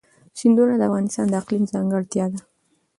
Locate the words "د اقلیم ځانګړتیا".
1.29-2.25